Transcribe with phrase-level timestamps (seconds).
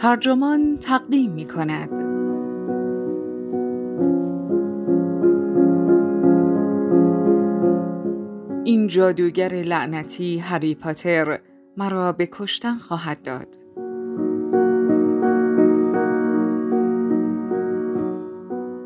[0.00, 1.92] ترجمان تقدیم می کند.
[8.64, 11.40] این جادوگر لعنتی هری پاتر
[11.76, 13.56] مرا به کشتن خواهد داد.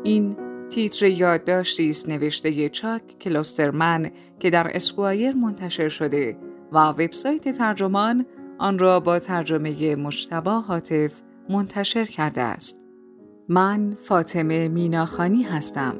[0.03, 0.35] این
[0.69, 6.37] تیتر یادداشتی است نوشته چاک کلوسترمن که در اسکوایر منتشر شده
[6.71, 8.25] و وبسایت ترجمان
[8.63, 11.13] آن را با ترجمه مجتبا حاطف
[11.49, 12.85] منتشر کرده است.
[13.49, 15.95] من فاطمه میناخانی هستم.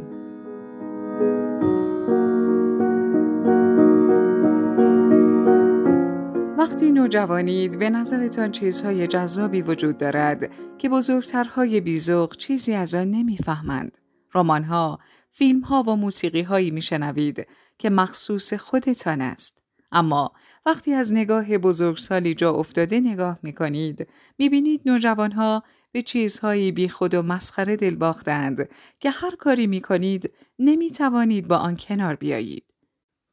[6.58, 13.98] وقتی نوجوانید به نظرتان چیزهای جذابی وجود دارد که بزرگترهای بیزوق چیزی از آن نمی‌فهمند.
[14.34, 15.00] رمان‌ها،
[15.30, 19.63] فیلم‌ها و موسیقی‌هایی میشنوید که مخصوص خودتان است.
[19.94, 20.32] اما
[20.66, 26.90] وقتی از نگاه بزرگسالی جا افتاده نگاه می کنید می بینید نوجوانها به چیزهایی بی
[26.90, 32.16] خود و مسخره دل باختند که هر کاری می کنید نمی توانید با آن کنار
[32.16, 32.64] بیایید.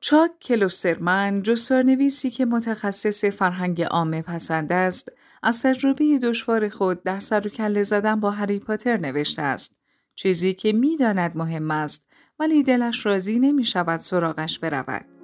[0.00, 7.46] چاک کلوسترمن جستارنویسی که متخصص فرهنگ عامه پسند است از تجربه دشوار خود در سر
[7.46, 9.76] و کله زدن با هری پاتر نوشته است
[10.14, 15.19] چیزی که می‌داند مهم است ولی دلش راضی نمی شود سراغش برود.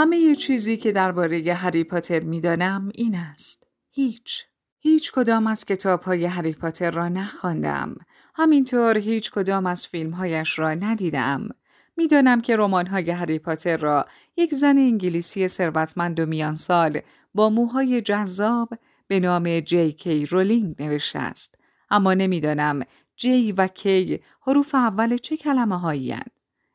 [0.00, 3.66] همه چیزی که درباره هری پاتر می‌دانم این است.
[3.90, 4.44] هیچ.
[4.78, 7.96] هیچ کدام از کتاب های هری پاتر را نخواندم.
[8.34, 11.48] همینطور هیچ کدام از فیلم هایش را ندیدم.
[11.96, 14.06] می‌دانم که رمان های هری پاتر را
[14.36, 17.00] یک زن انگلیسی ثروتمند و میان سال
[17.34, 18.68] با موهای جذاب
[19.08, 21.58] به نام جی کی رولینگ نوشته است.
[21.90, 22.82] اما نمی‌دانم
[23.16, 26.12] جی و کی حروف اول چه کلمه هایی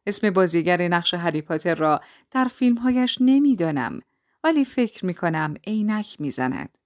[0.07, 3.99] اسم بازیگر نقش هری پاتر را در فیلمهایش نمی‌دانم
[4.43, 6.77] ولی فکر می کنم عینک می‌زند.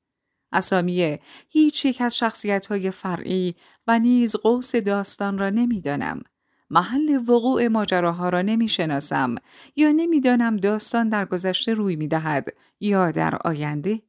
[0.51, 3.55] اسامی هیچ یک از شخصیت های فرعی
[3.87, 6.21] و نیز قوس داستان را نمی‌دانم.
[6.69, 9.35] محل وقوع ماجراها را نمی شناسم
[9.75, 12.47] یا نمی‌دانم داستان در گذشته روی می دهد
[12.79, 14.01] یا در آینده.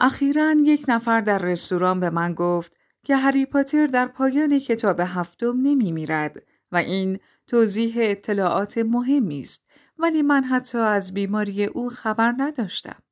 [0.00, 5.60] اخیرا یک نفر در رستوران به من گفت که هری پاتر در پایان کتاب هفتم
[5.62, 6.42] نمی میرد
[6.72, 13.02] و این توضیح اطلاعات مهمی است ولی من حتی از بیماری او خبر نداشتم.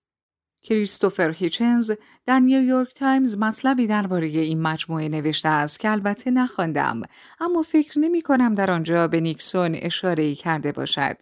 [0.62, 1.92] کریستوفر هیچنز
[2.26, 7.02] در نیویورک تایمز مطلبی درباره این مجموعه نوشته است که البته نخواندم
[7.40, 11.16] اما فکر نمی کنم در آنجا به نیکسون اشاره کرده باشد.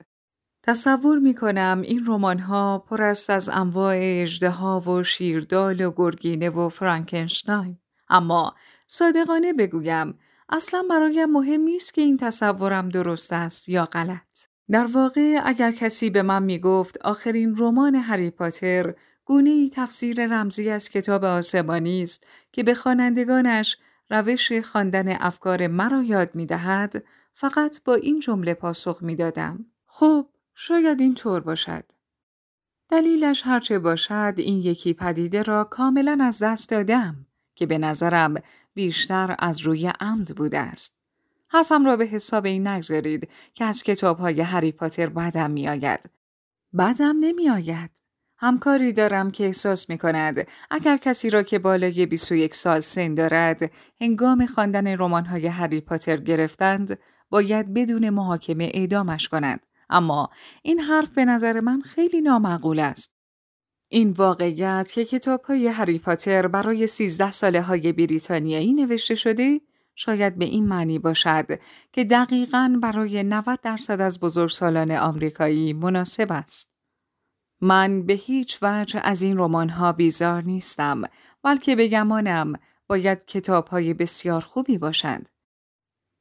[0.63, 6.51] تصور می کنم این رمان ها پر است از انواع اژدها و شیردال و گرگینه
[6.51, 7.79] و فرانکنشتاین
[8.09, 8.55] اما
[8.87, 10.19] صادقانه بگویم
[10.55, 14.47] اصلا برایم مهم نیست که این تصورم درست است یا غلط.
[14.71, 20.27] در واقع اگر کسی به من می گفت آخرین رمان هری پاتر گونه ای تفسیر
[20.27, 23.77] رمزی از کتاب آسمانی است که به خوانندگانش
[24.11, 29.67] روش خواندن افکار مرا یاد می دهد، فقط با این جمله پاسخ می دادم.
[29.87, 31.85] خب، شاید این طور باشد.
[32.89, 38.35] دلیلش هرچه باشد این یکی پدیده را کاملا از دست دادم که به نظرم
[38.75, 40.99] بیشتر از روی عمد بوده است.
[41.49, 46.11] حرفم را به حساب این نگذارید که از کتاب های هری پاتر بدم می آید.
[46.79, 47.91] بدم نمی آید.
[48.39, 53.71] همکاری دارم که احساس می کند اگر کسی را که بالای 21 سال سن دارد
[54.01, 56.99] هنگام خواندن رمان های هری پاتر گرفتند
[57.31, 59.61] باید بدون محاکمه اعدامش کند.
[59.91, 60.31] اما
[60.63, 63.22] این حرف به نظر من خیلی نامعقول است.
[63.93, 69.61] این واقعیت که کتاب های هری پاتر برای سیزده ساله های بریتانیایی نوشته شده
[69.95, 71.47] شاید به این معنی باشد
[71.93, 76.73] که دقیقا برای 90 درصد از بزرگسالان آمریکایی مناسب است.
[77.61, 81.03] من به هیچ وجه از این رمان ها بیزار نیستم
[81.43, 82.53] بلکه به گمانم
[82.87, 85.29] باید کتاب های بسیار خوبی باشند.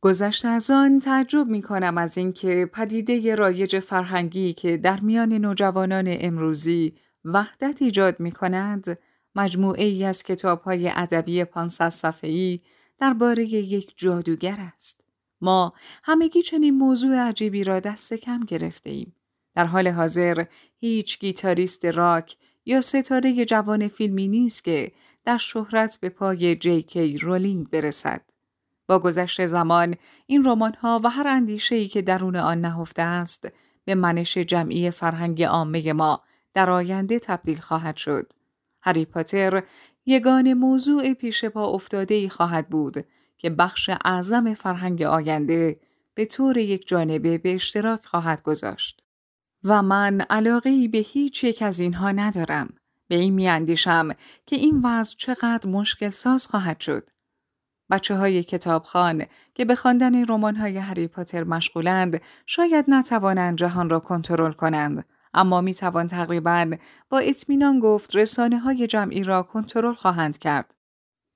[0.02, 6.06] گذشته از آن تعجب می کنم از اینکه پدیده رایج فرهنگی که در میان نوجوانان
[6.08, 6.94] امروزی
[7.26, 9.00] وحدت ایجاد می کند
[9.36, 12.60] مجموعه ای از کتاب های ادبی 500 صفحه‌ای
[13.00, 15.04] درباره یک جادوگر است.
[15.42, 15.74] ما
[16.04, 19.16] همگی چنین موضوع عجیبی را دست کم گرفته ایم.
[19.56, 20.46] در حال حاضر
[20.80, 24.92] هیچ گیتاریست راک یا ستاره جوان فیلمی نیست که
[25.26, 28.22] در شهرت به پای جی کی رولینگ برسد.
[28.88, 29.96] با گذشت زمان
[30.26, 33.48] این رمان ها و هر اندیشه ای که درون آن نهفته است
[33.86, 36.22] به منش جمعی فرهنگ عامه ما
[36.54, 38.34] در آینده تبدیل خواهد شد.
[38.82, 39.64] هری پاتر
[40.06, 43.06] یگان موضوع پیش پا افتاده ای خواهد بود
[43.38, 45.80] که بخش اعظم فرهنگ آینده
[46.14, 49.04] به طور یک جانبه به اشتراک خواهد گذاشت.
[49.64, 52.74] و من علاقه به هیچ یک از اینها ندارم.
[53.08, 54.10] به این میاندیشم
[54.46, 57.10] که این وضع چقدر مشکل ساز خواهد شد.
[57.92, 64.00] بچه های کتابخان که به خواندن رمان های هری پاتر مشغولند شاید نتوانند جهان را
[64.00, 66.72] کنترل کنند اما می توان تقریبا
[67.10, 70.74] با اطمینان گفت رسانه های جمعی را کنترل خواهند کرد.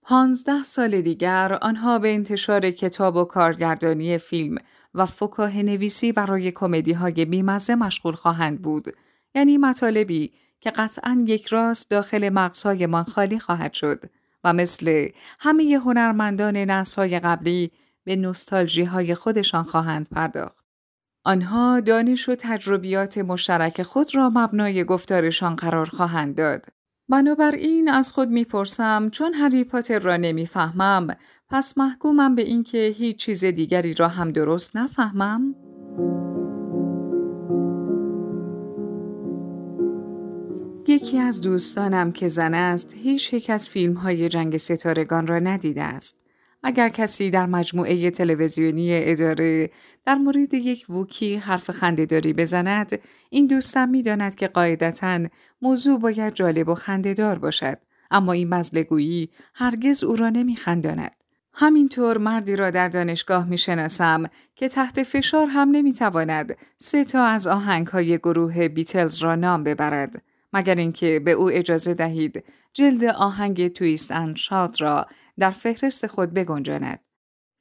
[0.02, 4.58] پانزده سال دیگر آنها به انتشار کتاب و کارگردانی فیلم
[4.94, 8.86] و فکاه نویسی برای کمدی های بیمزه مشغول خواهند بود.
[9.36, 14.04] یعنی مطالبی که قطعا یک راست داخل مغزهایمان خالی خواهد شد
[14.44, 15.10] و مثل
[15.40, 17.72] همه هنرمندان نسای قبلی
[18.04, 20.65] به نوستالژی های خودشان خواهند پرداخت.
[21.26, 26.66] آنها دانش و تجربیات مشترک خود را مبنای گفتارشان قرار خواهند داد.
[27.10, 31.08] بنابراین از خود می‌پرسم چون هری پاتر را نمی‌فهمم
[31.50, 35.56] پس محکومم به اینکه هیچ چیز دیگری را هم درست نفهمم؟
[40.88, 45.84] یکی از دوستانم که زن است هیچ یک از فیلم های جنگ ستارگان را ندیده
[45.84, 46.25] است.
[46.68, 49.70] اگر کسی در مجموعه تلویزیونی اداره
[50.06, 55.20] در مورد یک ووکی حرف خندهداری بزند این دوستم می‌داند که قاعدتا
[55.62, 57.78] موضوع باید جالب و خندهدار باشد
[58.12, 61.12] اما این مزلگویی هرگز او را نمیخنداند.
[61.54, 67.88] همینطور مردی را در دانشگاه می‌شناسم که تحت فشار هم نمی‌تواند سه تا از آهنگ
[67.88, 70.22] های گروه بیتلز را نام ببرد.
[70.54, 75.08] مگر اینکه به او اجازه دهید جلد آهنگ Twist and Shout را
[75.40, 77.00] در فهرست خود بگنجاند.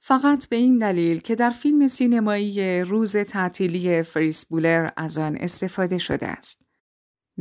[0.00, 5.99] فقط به این دلیل که در فیلم سینمایی روز تعطیلی فریس بولر از آن استفاده
[5.99, 6.65] شده است.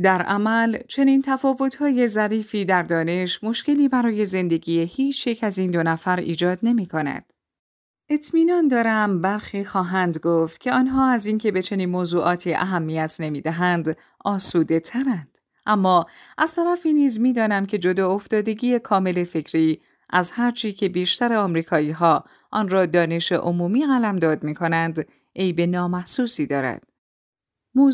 [0.02, 5.82] در عمل چنین تفاوت‌های ظریفی در دانش مشکلی برای زندگی هیچ یک از این دو
[5.82, 7.32] نفر ایجاد نمی کند.
[8.08, 14.80] اطمینان دارم برخی خواهند گفت که آنها از اینکه به چنین موضوعاتی اهمیت نمی‌دهند آسوده
[14.80, 15.38] ترند.
[15.66, 16.06] اما
[16.38, 22.24] از طرفی نیز می‌دانم که جدا افتادگی کامل فکری از هرچی که بیشتر آمریکایی ها
[22.50, 25.06] آن را دانش عمومی قلمداد می کنند
[25.36, 26.82] عیب نامحسوسی دارد.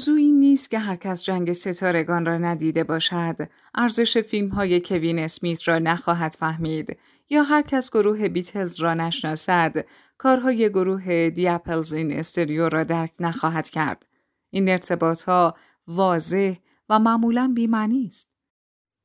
[0.08, 3.36] این نیست که هر کس جنگ ستارگان را ندیده باشد،
[3.74, 6.98] ارزش فیلم های کوین اسمیت را نخواهد فهمید
[7.30, 9.84] یا هر کس گروه بیتلز را نشناسد،
[10.18, 14.06] کارهای گروه دیاپلز این استریو را درک نخواهد کرد.
[14.50, 16.54] این ارتباط ها واضح
[16.88, 18.39] و معمولا بیمعنی است.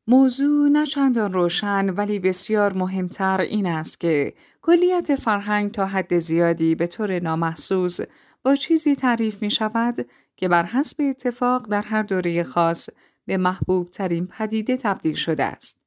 [0.07, 6.75] موضوع نه چندان روشن ولی بسیار مهمتر این است که کلیت فرهنگ تا حد زیادی
[6.75, 7.99] به طور نامحسوس
[8.43, 10.07] با چیزی تعریف می شود
[10.37, 12.89] که بر حسب اتفاق در هر دوره خاص
[13.25, 15.81] به محبوب ترین پدیده تبدیل شده است.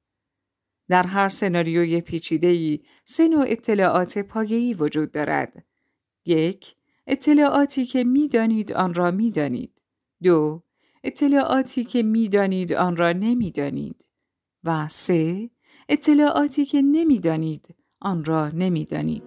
[0.88, 5.64] در هر سناریوی پیچیده‌ای سه نوع اطلاعات پایه‌ای وجود دارد.
[6.24, 6.74] یک،
[7.06, 9.72] اطلاعاتی که می‌دانید آن را می‌دانید.
[10.22, 10.62] دو،
[11.04, 14.04] اطلاعاتی که می‌دانید آن را نمی‌دانید.
[14.68, 15.50] و سه
[15.88, 19.22] اطلاعاتی که نمی‌دانید آن را نمی‌دانید.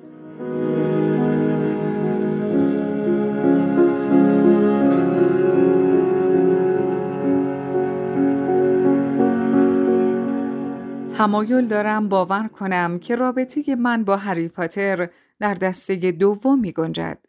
[11.18, 17.26] تمایل دارم باور کنم که رابطه من با هری پاتر در دسته دوم می گنجد.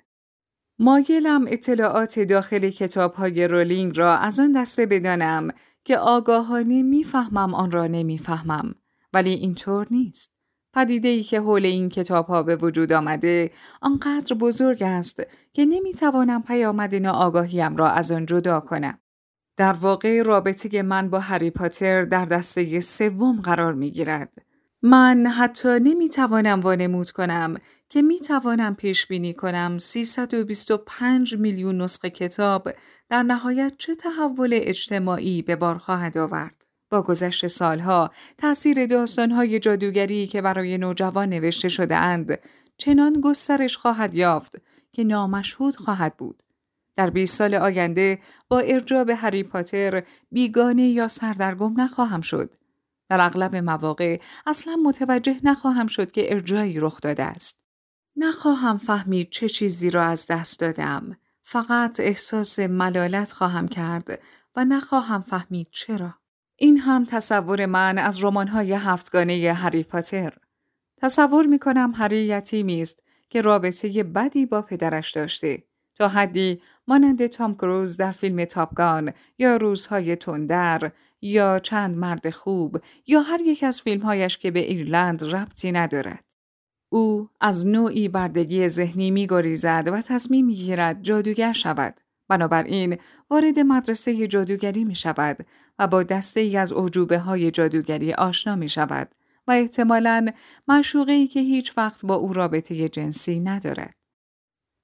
[0.78, 5.48] مایلم اطلاعات داخل کتاب های رولینگ را از آن دسته بدانم
[5.84, 8.74] که آگاهانه می‌فهمم آن را نمی‌فهمم
[9.12, 10.32] ولی اینطور نیست.
[10.74, 15.22] پدیده ای که حول این کتاب ها به وجود آمده آنقدر بزرگ است
[15.52, 18.98] که نمی‌توانم پیامد آگاهیم را از آن جدا کنم.
[19.56, 24.32] در واقع رابطه من با هری پاتر در دسته سوم قرار می گیرد.
[24.82, 27.56] من حتی نمی توانم وانمود کنم
[27.88, 32.68] که می توانم پیش بینی کنم 325 میلیون نسخه کتاب
[33.12, 36.66] در نهایت چه تحول اجتماعی به بار خواهد آورد.
[36.90, 42.38] با گذشت سالها تأثیر داستانهای جادوگری که برای نوجوان نوشته شده اند
[42.76, 44.56] چنان گسترش خواهد یافت
[44.92, 46.42] که نامشهود خواهد بود.
[46.96, 48.62] در 20 سال آینده با
[49.06, 52.54] به هری پاتر بیگانه یا سردرگم نخواهم شد.
[53.08, 57.62] در اغلب مواقع اصلا متوجه نخواهم شد که ارجایی رخ داده است.
[58.16, 61.16] نخواهم فهمید چه چیزی را از دست دادم.
[61.42, 64.18] فقط احساس ملالت خواهم کرد
[64.56, 66.14] و نخواهم فهمید چرا.
[66.56, 70.32] این هم تصور من از رمان‌های هفتگانه هری پاتر.
[70.96, 75.62] تصور می کنم هری یتیمی است که رابطه بدی با پدرش داشته.
[75.94, 82.78] تا حدی مانند تام کروز در فیلم تاپگان یا روزهای تندر یا چند مرد خوب
[83.06, 86.31] یا هر یک از فیلمهایش که به ایرلند ربطی ندارد.
[86.92, 92.00] او از نوعی بردگی ذهنی می گریزد و تصمیم می گیرد جادوگر شود.
[92.28, 92.98] بنابراین
[93.30, 95.46] وارد مدرسه جادوگری می شود
[95.78, 99.14] و با دسته ای از عجوبه های جادوگری آشنا می شود
[99.46, 100.26] و احتمالاً
[101.08, 103.94] ای که هیچ وقت با او رابطه جنسی ندارد.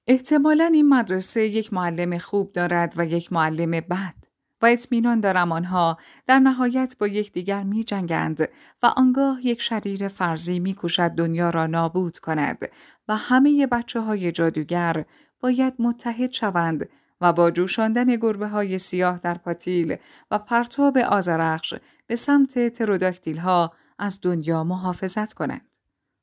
[0.07, 4.28] احتمالاً این مدرسه یک معلم خوب دارد و یک معلم بد
[4.61, 5.97] و اطمینان دارم آنها
[6.27, 8.41] در نهایت با یکدیگر می جنگند
[8.83, 12.69] و آنگاه یک شریر فرضی می کوشد دنیا را نابود کند
[13.07, 15.05] و همه بچه های جادوگر
[15.39, 16.89] باید متحد شوند
[17.21, 19.95] و با جوشاندن گربه های سیاه در پاتیل
[20.31, 21.73] و پرتاب آزرخش
[22.07, 25.69] به سمت تروداکتیل ها از دنیا محافظت کنند.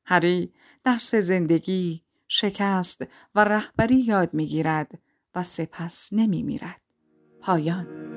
[0.05, 0.53] هری
[0.83, 4.91] درس زندگی، شکست و رهبری یاد می‌گیرد
[5.35, 6.81] و سپس نمی میرد.
[7.41, 8.16] پایان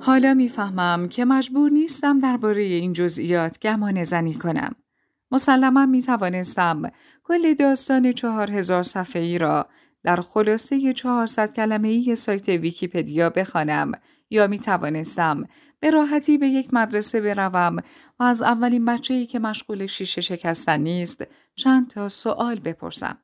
[0.00, 4.74] حالا می‌فهمم که مجبور نیستم درباره این جزئیات گمان زنی کنم.
[5.30, 6.82] مسلما می توانستم
[7.24, 9.66] کل داستان چهار هزار صفحه ای را
[10.02, 13.92] در خلاصه 400 کلمه ای سایت ویکیپدیا بخوانم
[14.30, 15.44] یا می توانستم
[15.80, 17.76] به راحتی به یک مدرسه بروم
[18.20, 23.18] و از اولین بچه ای که مشغول شیشه شکستن نیست چند تا سوال بپرسم.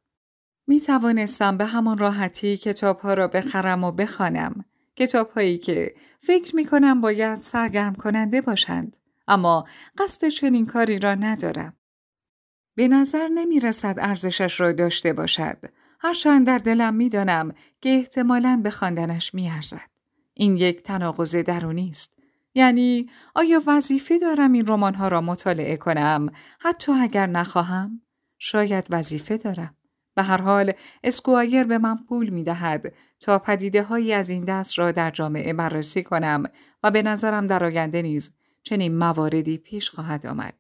[0.69, 4.65] می توانستم به همان راحتی کتاب ها را بخرم و بخوانم.
[4.97, 8.97] کتاب هایی که فکر می کنم باید سرگرم کننده باشند.
[9.29, 9.67] اما
[9.99, 11.77] قصد چنین کاری را ندارم.
[12.75, 15.59] به نظر نمی رسد ارزشش را داشته باشد.
[16.01, 19.91] هرچند در دلم می دانم که احتمالاً به خواندنش می ارزد.
[20.35, 22.19] این یک تناقض درونی است.
[22.55, 26.29] یعنی آیا وظیفه دارم این رمان ها را مطالعه کنم
[26.61, 28.01] حتی اگر نخواهم؟
[28.39, 29.78] شاید وظیفه دارم.
[30.19, 30.73] به هر حال
[31.05, 35.53] اسکوایر به من پول می دهد تا پدیده هایی از این دست را در جامعه
[35.53, 36.43] بررسی کنم
[36.83, 40.55] و به نظرم در آینده نیز چنین مواردی پیش خواهد آمد.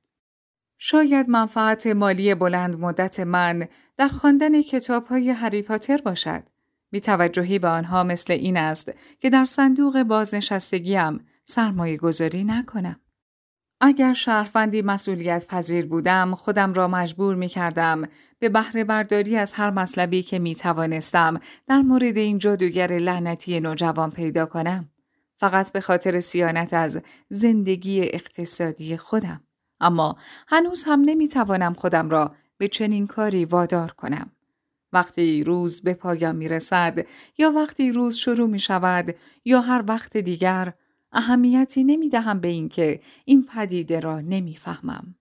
[0.78, 6.42] شاید منفعت مالی بلند مدت من در خواندن کتاب های هری پاتر باشد.
[6.90, 13.00] بی توجهی به آنها مثل این است که در صندوق بازنشستگیم سرمایه گذاری نکنم.
[13.80, 18.02] اگر شهروندی مسئولیت پذیر بودم خودم را مجبور می کردم
[18.38, 24.10] به بهره برداری از هر مطلبی که می توانستم در مورد این جادوگر لعنتی نوجوان
[24.10, 24.88] پیدا کنم.
[25.36, 29.40] فقط به خاطر سیانت از زندگی اقتصادی خودم.
[29.80, 30.16] اما
[30.48, 34.30] هنوز هم نمی توانم خودم را به چنین کاری وادار کنم.
[34.92, 37.06] وقتی روز به پایان می رسد
[37.38, 40.72] یا وقتی روز شروع می شود یا هر وقت دیگر
[41.12, 45.14] اهمیتی نمی دهم به اینکه این پدیده را نمی‌فهمم.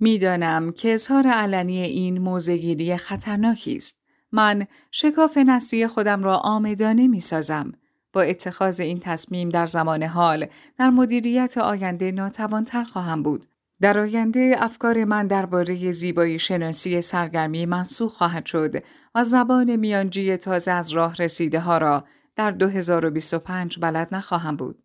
[0.00, 4.00] می‌دانم که اظهار علنی این موزگیری خطرناکی است.
[4.32, 7.72] من شکاف نسلی خودم را آمدانه می سازم.
[8.12, 10.46] با اتخاذ این تصمیم در زمان حال
[10.78, 13.46] در مدیریت آینده ناتوانتر خواهم بود.
[13.80, 18.74] در آینده افکار من درباره زیبایی شناسی سرگرمی منسوخ خواهد شد
[19.14, 22.04] و زبان میانجی تازه از راه رسیده ها را
[22.36, 24.83] در 2025 بلد نخواهم بود.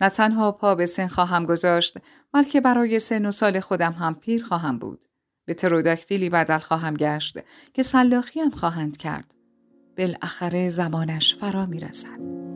[0.00, 1.98] نه تنها پا به سن خواهم گذاشت
[2.32, 5.04] بلکه برای سن و سال خودم هم پیر خواهم بود.
[5.44, 7.38] به تروداکتیلی بدل خواهم گشت
[7.74, 9.34] که سلاخی هم خواهند کرد.
[9.98, 12.55] بالاخره زمانش فرا می رسد.